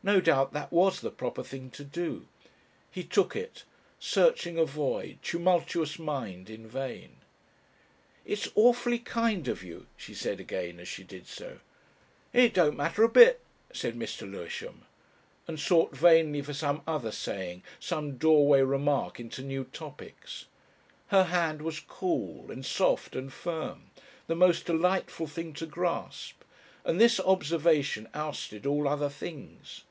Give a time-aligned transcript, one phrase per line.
[0.00, 2.28] No doubt that was the proper thing to do.
[2.90, 3.64] He took it,
[3.98, 7.16] searching a void, tumultuous mind in vain.
[8.24, 11.58] "It's awfully kind of you," she said again as she did so.
[12.32, 14.20] "It don't matter a bit," said Mr.
[14.22, 14.84] Lewisham,
[15.46, 20.46] and sought vainly for some other saying, some doorway remark into new topics.
[21.08, 23.90] Her hand was cool and soft and firm,
[24.26, 26.44] the most delightful thing to grasp,
[26.82, 29.82] and this observation ousted all other things.